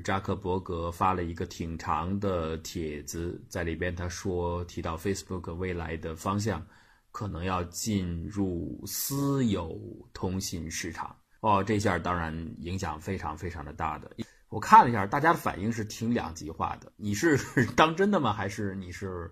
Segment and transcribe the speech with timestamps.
[0.00, 6.66] 扎克伯格发了一个挺长的帖子，在里边他说提到 Facebook 未来的方向
[7.10, 9.80] 可能要进入私有
[10.12, 11.16] 通信市场。
[11.40, 14.10] 哦，这下当然影响非常非常的大的。
[14.48, 16.92] 我看了一下，大家的反应是挺两极化的。
[16.96, 17.38] 你是
[17.76, 18.32] 当真的吗？
[18.32, 19.30] 还是你是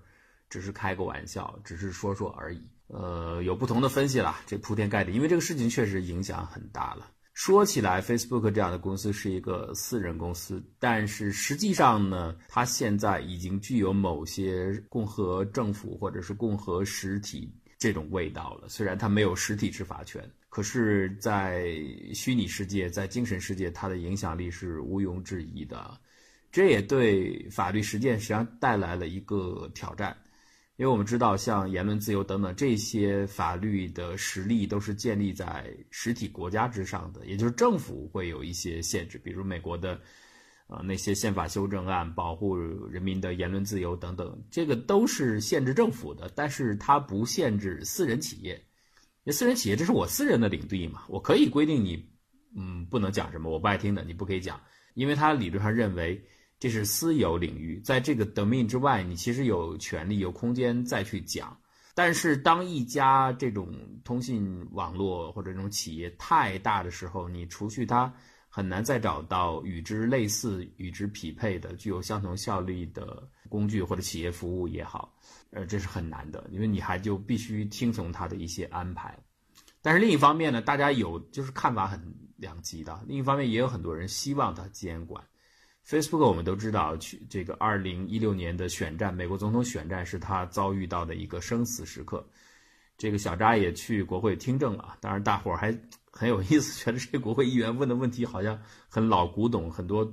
[0.48, 2.62] 只是开个玩笑，只是说说而已？
[2.88, 7.10] 呃，有不同的分析啦，这铺天盖地，因为这个事情确实影响很大了。
[7.36, 18.66] 说起来，Facebook 这样的公司是一个私人公司，但是实际上呢，它现在已经具有某些共和政府或者是共和实体这种味道了。
[18.70, 21.76] 虽然它没有实体执法权，可是，在
[22.14, 25.94] 虚拟世界、在精神世界，它的影响力是毋庸置疑的。
[26.50, 30.16] 这也对法律实践实际上带来了一个挑战。
[30.78, 39.98] 因为我们知道，像言论自由等等这些法律的实力都是建立在实体国家之上的，也就是政府会有一些限制，比如美国的，
[40.66, 48.62] 呃那些宪法修正案保护人民的言论自由等等，这个都是限制政府的，但是它不限制私人企业。
[49.24, 52.06] 那私人企业这是我私人的领地嘛，我可以规定你，
[52.54, 54.60] 嗯，不能讲什么我不爱听的，你不可以讲，
[54.92, 56.22] 因为他理论上认为。
[56.58, 61.56] 这是私有领域，在这个 domain 之外，你其实有权利、有空间再去讲。
[61.94, 68.12] 但是，当一家这种通信网络或者这种企业太大的时候，你除去它，
[68.48, 75.14] 很难再找到与之类似、与之匹配的、具有相同效力的工具或者企业服务也好，
[75.50, 79.18] 呃，这是很难的，因为你还就必须听从它的一些安排。
[79.80, 81.98] 但是另一方面呢，大家有就是看法很
[82.36, 83.02] 两极的。
[83.06, 85.22] 另一方面，也有很多人希望它监管。
[85.88, 92.26] Facebook 我们都知道，去这个二零一六年的选战，美国总统选战是他遭遇到的一个生死时刻。
[92.98, 95.72] 这个小扎也去国会听证了，当然大伙儿还
[96.10, 100.12] 很有意思，觉得这国会议员问的问题好像很老古董，很多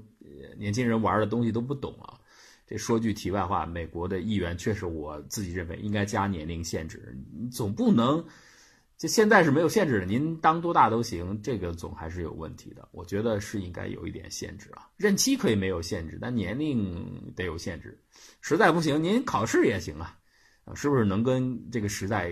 [0.58, 2.20] 年轻人玩的东西都不懂啊。
[2.68, 7.18] 这说句题外话，美国的议员确实，我自己认为应该加年龄限制，
[7.52, 8.24] 总不能。
[9.04, 12.88] 就现在是没有限制的，您当多大都行，这个总还是有问题的。
[12.94, 18.02] 我觉得是应该有一点限制啊，任期可以没有限制，但年龄得有限制。
[18.40, 20.18] 实在不行，您考试也行啊，
[20.74, 22.32] 是不是能跟这个时代，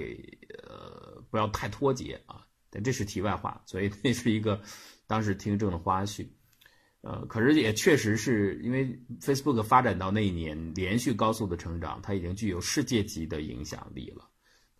[0.66, 2.48] 呃，不要太脱节啊？
[2.70, 4.62] 但这是题外话，所以那是一个
[5.08, 6.26] 当时听证的花絮。
[7.02, 14.31] 呃，可是也确实是因为 Facebook 发展到那一年连续高速的成长，它已经具有世界级的影响力了。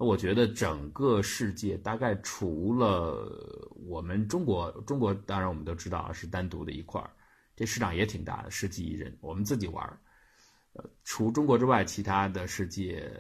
[0.02, 7.10] 我觉得整个世界大概除了我们中国，中国当然我们都知道是单独的一块儿，
[7.56, 10.00] 这市场也挺大的，十几亿人，我们自己玩儿。
[10.74, 13.12] 呃，除中国之外，其他的世界，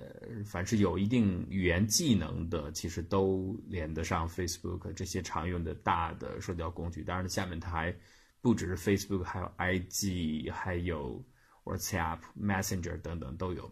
[0.45, 7.03] 凡是有一定语言技能的，其实都连得上 Facebook 这些常用的大的社交工具。
[7.03, 7.93] 当然，下面它还
[8.39, 11.21] 不只是 Facebook，还有 IG，还有
[11.65, 13.69] WhatsApp、Messenger 等等都有。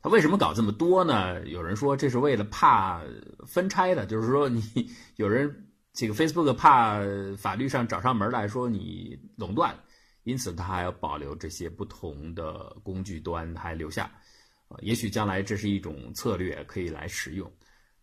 [0.00, 1.44] 他为什么搞这么多呢？
[1.46, 3.02] 有人说这是为了怕
[3.46, 4.62] 分拆的，就是说你
[5.16, 5.52] 有人
[5.92, 7.00] 这个 Facebook 怕
[7.36, 9.74] 法律上找上门来说你垄断，
[10.22, 14.10] 因此他还要保留这些不同的工具端还留下，
[14.80, 17.50] 也许将来这是一种策略可以来使用。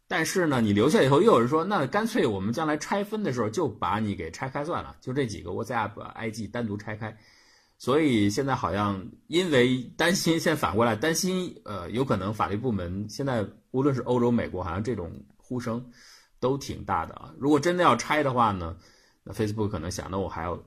[0.08, 7.18] 但是呢，你留下以后又有人说，那干脆我们将来拆分的时候就把你给拆开算了，就这几个 WhatsApp、IG 单独拆开。
[7.78, 15.86] 所以现在好像因为担心，现在反过来担心，呃，有可能法律部门现在无论是欧洲、美国，好像这种呼声
[16.40, 17.34] 都挺大的啊。
[17.38, 18.78] 如果真的要拆的话呢，
[19.24, 20.58] 那 Facebook 可能想，那我还要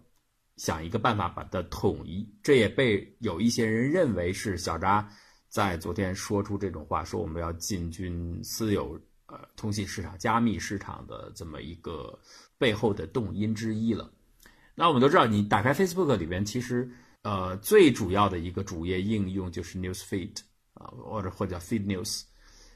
[0.59, 2.29] 想一个办法把它统一。
[2.43, 5.09] 这也被有一些人认为是小扎
[5.49, 12.17] 在昨天说出这种话，说我们要进军私有呃通信市场、加密市场的这么一个
[12.59, 14.11] 背后的动因之一了。
[14.79, 16.89] 那我们都知道，你打开 Facebook 里边，其实，
[17.23, 20.37] 呃，最主要的一个主页应用就是 News Feed
[20.75, 22.23] 啊，或者或者叫 Feed News，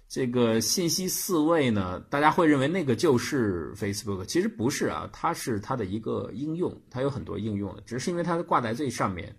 [0.08, 9.32] 这个信息四位呢，大家会认为那个就是 Facebook，其实不是啊，它是它的一个应用，它有很多应用的，只是因为它挂在最上面，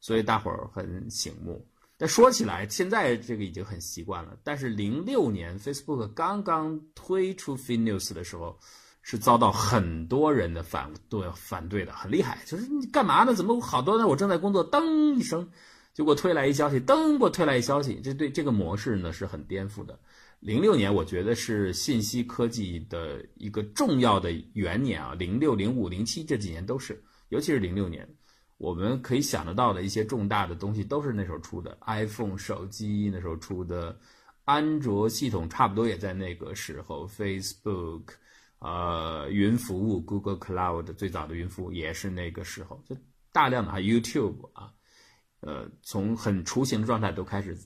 [0.00, 1.64] 所以大伙儿很醒目。
[1.96, 4.36] 但说起来，现在这个已经很习惯了。
[4.42, 8.58] 但是零六年 Facebook 刚刚推出 Feed News 的时候。
[9.10, 12.38] 是遭到很多人的反对，反对的很厉害。
[12.44, 13.32] 就是你干嘛呢？
[13.32, 14.06] 怎么好多呢？
[14.06, 15.48] 我正在工作，噔一声
[15.94, 17.98] 就给我推来一消息，噔给我推来一消息。
[18.04, 19.98] 这对这个模式呢是很颠覆的。
[20.40, 28.06] 零六年我觉得是信息科技的一个重要的元年啊，零六、零五、零七这几年都是，尤其是零六年，
[28.58, 31.78] 我们可以想得到的一些重大的东西都是那时候出的。
[31.86, 33.98] iPhone 手机那时候出的，
[34.44, 38.02] 安卓系统差不多也在那个时候，Facebook。
[38.60, 42.96] 呃，云服务 Google Cloud 最早的云服务也是那个时候，就
[43.32, 44.72] 大量的啊 YouTube 啊，
[45.40, 47.56] 呃，从很雏形的状态都开始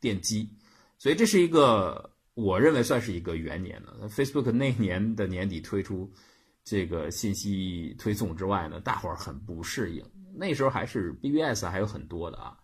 [0.00, 0.50] 奠基，
[0.98, 4.08] 所以这是一个我认为算是一个元年了。
[4.08, 6.12] Facebook 那年的年底推出
[6.62, 10.04] 这个信息推送之外呢，大伙儿很不适应。
[10.36, 12.56] 那时候还是 BBS 还有很多的啊，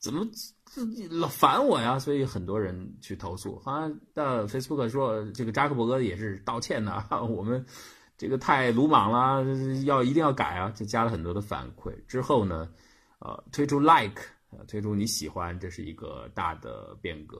[0.00, 0.26] 怎么
[0.64, 1.98] 自己老烦我呀？
[1.98, 3.58] 所以很多人去投诉。
[3.60, 7.64] 好像到 Facebook 说这个扎克伯格也是道歉的， 我们
[8.16, 10.70] 这个太鲁莽了，要一定要改啊！
[10.70, 12.68] 就加了很多的反馈之后呢，
[13.18, 14.22] 呃，推出 Like，
[14.66, 17.38] 推出你喜欢，这是一个大的变革。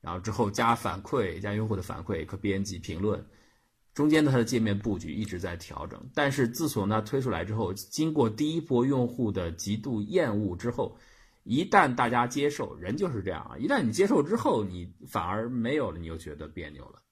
[0.00, 3.24] 然后之后加反馈，加用户的反馈，可编辑评论。
[3.94, 10.96] 中间的它的界面布局一直在调整，但是自从它推出来之后，经过第一波用户的极度厌恶之后，
[11.44, 17.02] 一旦大家接受，人就是这样啊，一旦你接受之后，你反而没有了，你又觉得别扭了。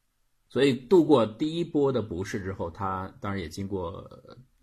[0.49, 4.09] 所以度过第一波的不适之后，它当然也经过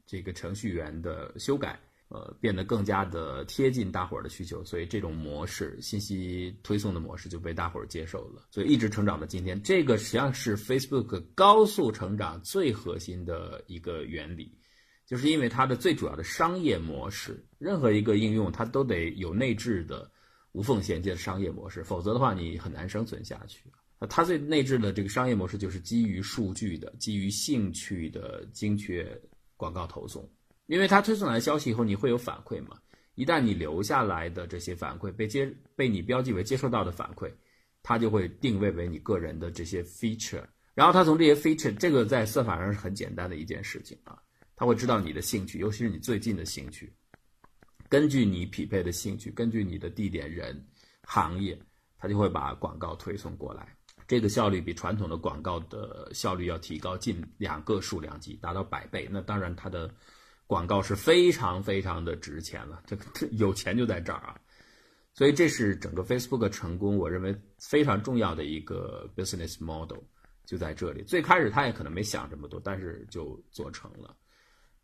[0.05, 1.79] 这个程序员的修改。
[2.09, 9.61] 呃，变得更加的贴近大伙儿的需求，所以这种模式，信息推送的模式就被大伙儿接受了，所以一直成长到今天。
[9.61, 14.57] 这个实际上是 Facebook 高速成长最核心的一个原理，
[15.07, 20.11] 就是因为它的最主要的商业模式，任何一个应用它都得有内置的
[20.51, 23.63] 无缝衔接的商业模式，否则的话你很难生存下去。
[24.09, 29.09] 它最内置的这个商业模式就是基于数据的、基于兴趣的精确
[29.55, 30.29] 广告投送。
[30.65, 32.77] 因为它推送来消息以后，你会有反馈嘛？
[33.15, 37.31] 一旦你留下来的这些反馈被接被你标记为接收到的反馈，
[37.81, 40.43] 它就会定位为你个人的这些 feature。
[40.75, 44.21] 然后它从这些 feature，这个在算法上是很简单的一件事情啊，
[44.57, 46.93] 他会知道你的兴趣，尤其是你最近的兴趣，
[47.87, 50.61] 根据你匹配的兴趣，根据你的地点、人、
[51.03, 51.57] 行业，
[51.97, 53.73] 他就会把广告推送过来。
[54.05, 59.07] 这个效率比传统的广告的效率要提高近两个数量级，达到百倍。
[59.09, 59.89] 那当然它的。
[60.49, 64.39] 广告是非常非常的值钱了，这个有钱就在这儿啊，
[65.13, 69.99] 所以这是整个 Facebook 成功，我认为非常重要的一个 business model
[70.45, 71.03] 就在这里。
[71.03, 74.15] 最开始他也可能没想这么多，但是就做成了。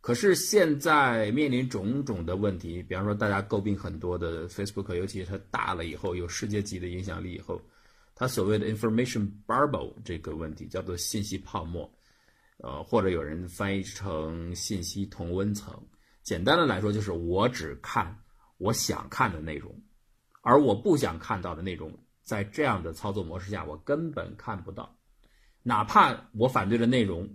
[0.03, 7.61] 可是现在面临种种的问题，比方说大家诟病很多的 Facebook，尤其是它大了以后有世界级的影响力以后，
[8.13, 11.89] 它所谓的 information bubble 这个问题叫做信息泡沫。
[12.57, 15.73] 呃，或者有人翻译成信息同温层。
[16.21, 18.13] 简单的来说，就是我只看
[18.57, 19.73] 我想看的内容，
[20.41, 24.93] 而我不想看到的内容，在这样的操作模式下，我根本看不到。
[25.61, 27.25] 哪怕我反对的内容，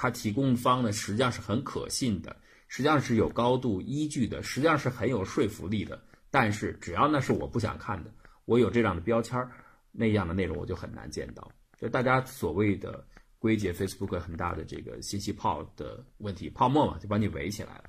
[0.00, 2.34] 它提供方呢，实际上是很可信的，
[2.68, 6.00] 实际上是有高度依据的，实际上是很有说服力的。
[6.30, 8.10] 但是，只要那是我不想看的，
[8.46, 9.50] 我有这样的标签儿，
[9.92, 11.52] 那样的内容我就很难见到。
[11.78, 13.04] 就大家所谓的。
[13.42, 17.84] 归结 Facebook 很大的这个信息泡的问题，泡沫嘛，就把你围起来了，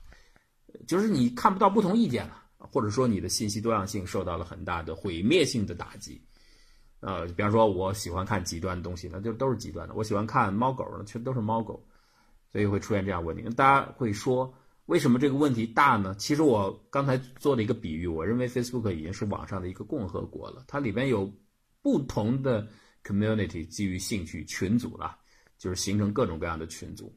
[0.87, 6.25] 就是你看不到不同意见了，或者说你的信息多样性受到了很大的毁灭性的打击。
[7.01, 11.85] 呃，比方说我喜欢看极端的东西，那就都是极端的；我喜欢看猫狗的，全都是猫狗，
[12.51, 13.43] 所以会出现这样问题。
[13.55, 14.53] 大家会说，
[14.85, 16.15] 为什么这个问题大呢？
[16.17, 21.31] 其实我刚才做了一个比喻，我认为 Facebook 已经是网上的一个共和国了，它里边有
[21.81, 22.67] 不同的
[23.03, 25.17] community 基于兴趣群组了。
[25.57, 27.15] 就是形成各种各样的群组，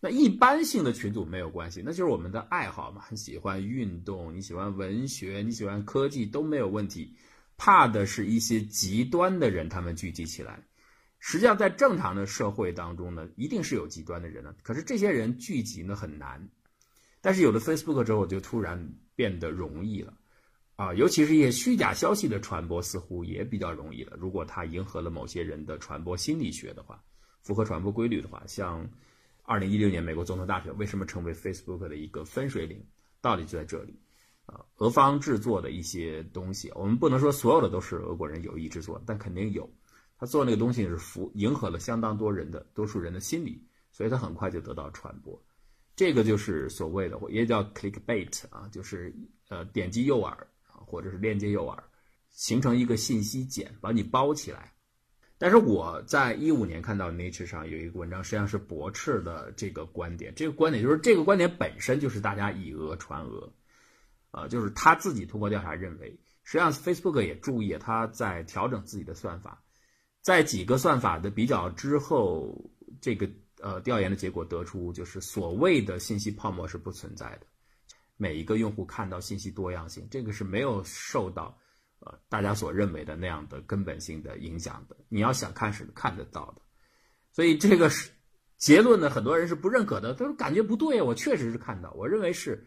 [0.00, 7.14] 那一般性的群组没有关系，那就是我们的爱好嘛，喜欢运动，你喜欢文学，你喜欢科技都没有问题。
[7.56, 10.60] 怕的是一些极端的人，他们聚集起来。
[11.26, 16.46] 实际上，在正常的社会当中呢，一定是有极端的人的，可是这些人聚集呢很难。
[17.22, 20.12] 但是有了 Facebook 之后，就突然变得容易了
[20.76, 24.14] 啊，尤其是一些虚假消息的传播，似乎也比较容易了。
[24.20, 27.02] 如果它迎合了某些人的传播心理学的话。
[27.40, 28.88] 符合传播规律的话，像
[29.42, 32.82] 二零一六年美国总统大选为什么成为 Facebook 的一个分水岭？
[33.20, 33.98] 道理就在这里
[34.46, 34.60] 啊。
[34.76, 39.70] 俄方制作的一些东西，我们不能说所有的都是俄国人有意制作，但肯定有。
[40.24, 43.62] 他做那个东西是符迎合了相当多人的多数人的心理，
[43.92, 45.38] 所以他很快就得到传播。
[45.94, 49.14] 这个就是所谓的也叫 clickbait 啊，就是
[49.50, 50.28] 呃点击诱饵
[50.62, 51.78] 啊，或者是链接诱饵，
[52.30, 54.72] 形成一个信息茧，把你包起来。
[55.36, 60.32] 但是我在一五年看到 Nature 上有一个文章，实际上是驳斥的这个观点。
[60.34, 63.52] 这个观点就是这个观点本身就是大家以讹传讹，
[64.30, 69.62] 呃，就是他自己通过调查认为，实际上 Facebook 也注意他在调整自己的算法，
[70.24, 72.58] 在几个算法的比较之后，
[72.98, 73.28] 这个
[73.60, 77.46] 呃调研的结果得出，就是所谓的信息泡沫是不存在的，
[78.16, 81.56] 每一个用户看到信息多样性，这个是没有受到。
[82.00, 86.62] 呃，大家所认为的那样的根本性的影响的，你要想看是看得到的，
[87.32, 88.10] 所以这个是
[88.58, 92.66] 结论呢，很多人是不认可的，都是感觉不对我确实是看到，我认为是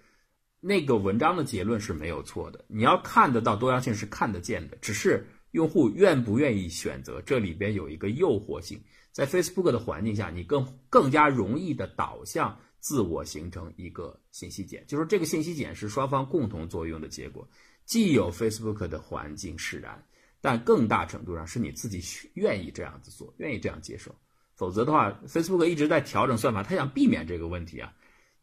[0.60, 2.66] 那个文章的结论是没有错的。
[2.68, 8.80] 你要看得到多样性是看得见的，只是用户愿不愿意选择，这里边有一个诱惑性。
[9.12, 17.48] 在 Facebook 的环境下，你更更加容易的导向自我形成一个信息茧，就是这个信息茧是双方共同作用的结果。
[17.86, 20.04] 既有 Facebook 的环境使然，
[20.42, 22.02] 但更大程度上是你自己
[22.36, 24.14] 愿意这样子做，愿意这样接受。
[24.56, 27.94] 否则的话，Facebook 一直在调整算法，他想避免这个问题啊。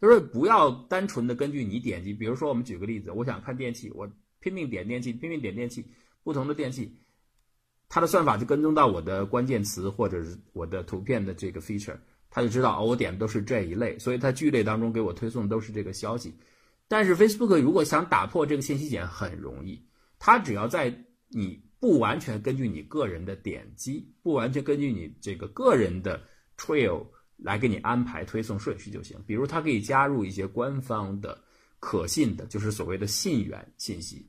[0.01, 5.87] 就是不要单纯的根据你点击，比如说我们举个例子，我想看电器，我拼命点电器，拼命点电器，
[6.25, 6.93] 不同的电器，
[7.89, 11.97] 它的算法就跟踪到我的关键词或者是我的图片的这个 feature，
[12.29, 16.35] 它就知道哦，我点的都是这一类，所以它聚类当中给我推送都是这个消息。
[16.89, 19.81] 但是 Facebook 如果想打破这个信息茧很容易，
[20.19, 20.93] 它只要在
[21.29, 26.21] 你不完全根据你个人的点击，不完全根据你这个个人的
[26.57, 27.07] trail。
[27.37, 29.21] 来给你安排推送顺序就行。
[29.27, 31.37] 比如，它可以加入一些官方的、
[31.81, 34.25] 可信的，就是所谓的信源信息，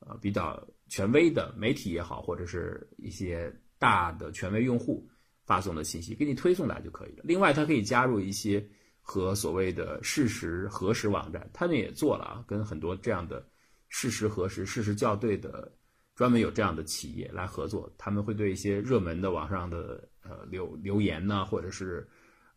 [0.00, 5.08] 呃，比较权威的媒体也好，或者是一些大的权威用户
[5.44, 7.22] 发送的信息，给你推送来就可以了。
[7.24, 8.66] 另外，它可以加入一些
[9.00, 13.46] 和所谓的事实核实网站，他们也做了啊，跟很多这样的
[13.88, 15.72] 事实核实、事实校对的，
[16.14, 22.08] 专门有这样的企业来合作，他们会对一些热门的网上的呃留留言呢，或者是。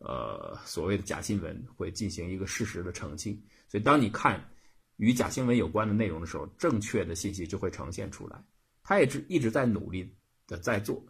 [0.03, 4.43] 呃，所谓的假新闻会进行一个事实的澄清，所以当你看
[5.01, 8.39] 与假新闻有关的内容的时候，正确的信息就会呈现出来。
[8.83, 10.07] 他也是一直在努力
[10.45, 11.03] 的在做，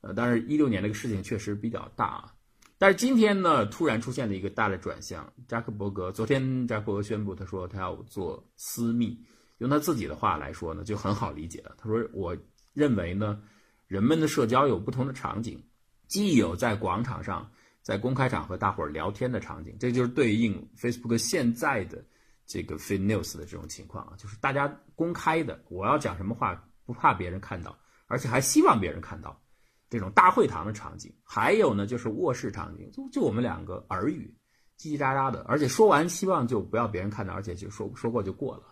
[0.00, 2.32] 呃，但是一六年这个事情确实比较大啊。
[2.78, 5.28] 但是今天呢，突然出现了一个大的转向。
[5.48, 9.18] 扎克伯格昨天，扎克伯格宣布，他说他要做私密。
[9.58, 11.74] 用他自己的话来说呢，就很好理解了。
[11.76, 12.36] 他说：“我
[12.72, 13.42] 认为呢，
[13.88, 15.60] 人们的社交有不同的场景，
[16.06, 17.50] 既有在广场上。”
[17.82, 22.00] 在公开场和大伙儿聊天的场景，这就是对应 Facebook 现在的
[22.46, 29.40] 这个 fake news 的这种情况啊，就是大家公开的，我要讲什么话不怕别人看到，而且还希望别人看到，
[29.88, 31.14] 这种大会堂的场景。
[31.24, 34.36] 还有呢，就是卧室场景，就就我们两个耳语，
[34.78, 38.64] 叽叽喳喳的，而且说完希望就不要别人看到，而且就说说过就过了。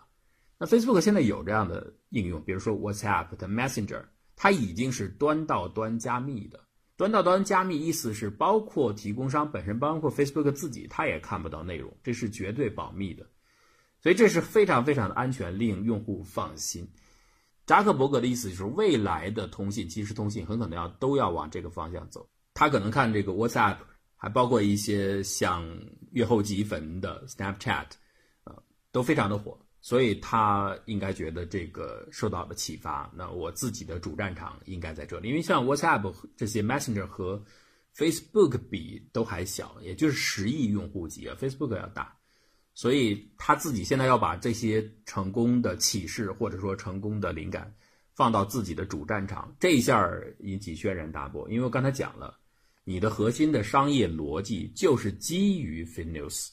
[0.59, 4.03] 那 Facebook 现在有这样的应用，比如说 WhatsApp 的 Messenger，
[4.35, 6.59] 它已经是端到端加密的。
[6.97, 13.27] 端到端加密意思是包括提供商本身，包括 Facebook 自己，他也看不到内容，这是绝对保密的，
[14.01, 16.87] 所以这是非常非常的安全，令用户放心。
[17.65, 22.27] 扎克伯格的意思就是，未来的通信，即时通信很可能要都要往这个方向走。
[22.53, 23.77] 他可能看这个 WhatsApp，
[24.17, 25.65] 还包括一些像
[26.11, 27.85] 月后即焚的 Snapchat，
[28.43, 29.57] 呃，都非常的火。
[29.83, 33.11] 所以他应该觉得这个受到了启发。
[33.15, 37.43] 那我自己的主战场应该在这里，因为像 WhatsApp 这些 Messenger 和
[37.95, 42.15] Facebook 比都还小，也就是十亿用户级啊，Facebook 要大。
[42.81, 47.71] 所以他自己现在要把这些成功的启示或者说成功的灵感
[48.15, 50.09] 放到自己的主战场，这一下
[50.39, 51.47] 引起轩然大波。
[51.47, 52.39] 因为我刚才讲了，
[52.83, 56.51] 你的核心的商业逻辑就是基于 f i n e w s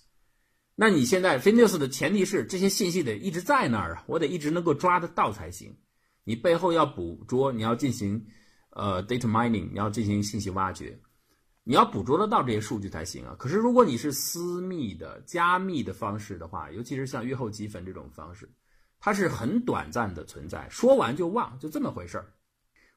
[0.75, 5.75] 那你现在 f i n e w s 的前提是这些信息得一直在那儿啊，我得一直能够抓得到才行。
[6.25, 8.23] 你背后要捕捉，你要进行
[8.73, 11.01] 呃 data mining，你要进行信息挖掘，
[11.69, 13.37] 你要捕捉得到这些数据才行啊。
[13.39, 18.49] 可是如果你是私密的加密的方式的话，尤其是像月后积分这种方式，
[18.99, 22.33] 它是很短暂的存在，说完就忘，就这么回事儿，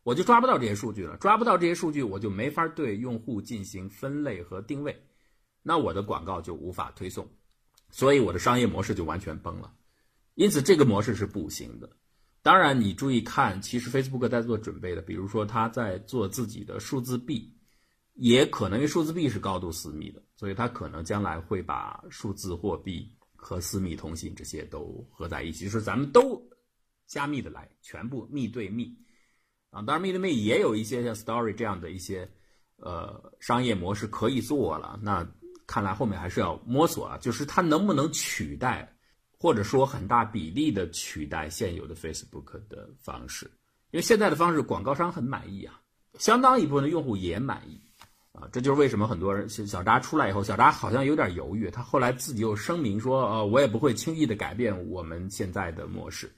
[0.04, 5.06] 我就抓不到这些数据了，抓不到这些数据，我就没法对用户进行分类和定位，
[5.62, 7.28] 那我的广告就无法推送。
[7.90, 9.70] 所以我的商业模式就完全崩了，
[10.36, 11.90] 因此这个模式是不行的。
[12.42, 17.54] 当然，你注意看，其实 Facebook 在做准备的，比如说他在做自己的数字币，
[18.14, 26.42] 也可能因为数字币是高度私密的，所以他可能将来会把数字货币和私密通信这些都合在一起，就是咱们都
[27.08, 28.96] 加密的来，全部密对密
[29.70, 29.82] 啊。
[29.82, 32.30] 当然，密对密也有一些像 Story 这样的一些
[32.78, 35.30] 呃商业模式可以做了，那。
[35.68, 38.94] 看来后面还是要摸索啊，就是它能不能取代，
[39.40, 43.46] 或者说很大比例的取代现有的 Facebook 的方式，
[43.92, 45.80] 因为现在的方式广告商很满意啊，
[46.20, 47.81] 相当一部分的用户也满意
[48.52, 56.32] 这就是为什么很多人小扎出来以后，小扎好像有点犹豫，他后来自己又声明说，呃，我也不会轻易的改变我们现在的模式，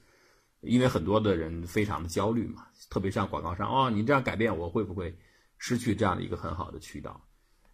[0.60, 5.16] 因为很多的人非常的焦虑嘛，特别像广告商，哦，你这样改变我会不会
[5.58, 7.20] 失去这样的一个很好的渠道？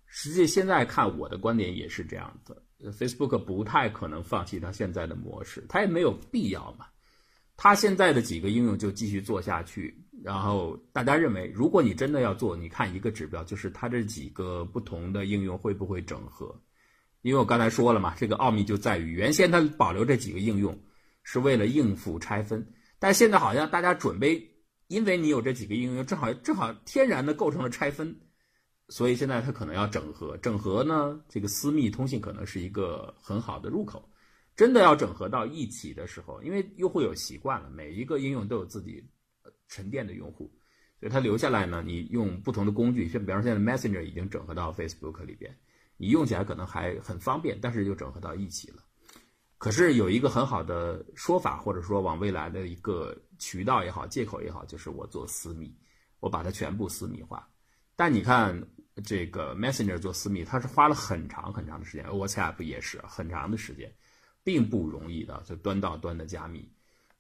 [0.07, 2.63] 实际现在看，我的观点也是这样的。
[2.93, 6.87] Facebook 不太可能放弃它现在的模式，它也没有必要嘛。
[7.57, 10.03] 它现在的几个应用就继续做下去。
[10.23, 16.55] 然后大家认为，如果你真的要做，你看一个指标，就是它这几个不同的应用会不会整合。
[17.23, 20.79] 因为我刚才说了嘛，这个奥秘就在于原先它保留这几个应用
[21.23, 22.67] 是为了应付拆分，
[22.99, 24.43] 但现在好像大家准备，
[24.89, 28.15] 因为你有这几个应用，正好正好天然的构成了拆分，
[28.89, 30.37] 所以现在它可能要整合。
[30.39, 34.07] 整合呢，这个私密通信可能是一个很好的入口。
[34.57, 39.03] 真的要整合到一起的时候，因为用户有习惯了，每一个应用都有自己
[39.71, 40.53] 沉淀的用户，
[40.99, 45.57] 所以它留下来呢，你用不同的工具，像比方说现在 Messenger 已经整合到 Facebook 里边。
[45.97, 48.83] 你用起来可能还很方便，但是又整合到一起了。
[49.59, 55.71] 可是有一个很好的说法，或者说往未来的一个渠道也好，借口也好，就是我做私密，
[56.19, 57.47] 我把它全部私密化。
[57.97, 58.59] 但你看
[59.05, 63.95] 这个 Messenger 做私密，它是花了很长很长的时间，WhatsApp 也是很长的时间，
[64.43, 66.67] 并不容易的，就端到端的加密，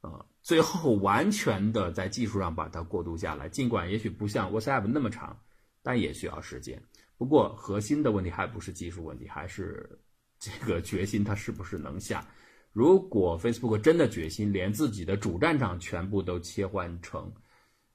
[0.01, 5.39] 啊，最后完全的在技术上把它过渡下来，尽管也许不像 WhatsApp 那么长，
[5.83, 6.83] 但也需要时间。
[7.19, 9.99] 不过，核心的问题还不是技术问题，还是
[10.39, 12.27] 这个决心，它是不是能下？
[12.73, 17.31] 如果 Facebook 真的决心连自己的主战场全部都切换成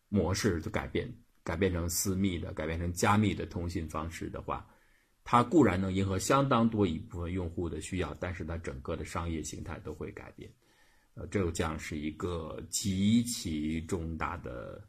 [0.09, 1.11] 模式，就改变，
[1.43, 4.67] 改变成私密的，改变成加密的通信方式的话，
[5.23, 10.47] 它固然能迎合相当多一部分用户的需要，但是它整个的商业形态都会改变。
[11.15, 14.81] 呃，这将是一个极其重大的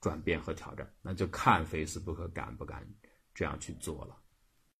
[0.00, 2.86] 转变和挑战，那就看 Facebook 敢不敢。
[3.34, 4.16] 这样去做了。